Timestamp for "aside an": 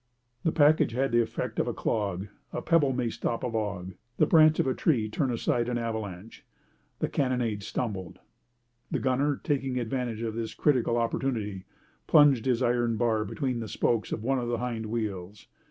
5.29-5.77